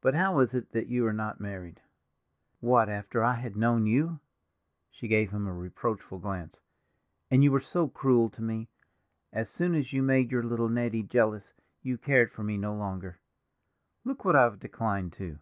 [0.00, 1.80] But how is it that you are not married?"
[2.58, 4.18] "What, after I had known you?"
[4.90, 6.58] She gave him a reproachful glance.
[7.30, 11.04] "And you were so cruel to me—as soon as you had made your little Nettie
[11.04, 13.20] jealous you cared for me no longer.
[14.02, 15.38] Look what I've declined to!"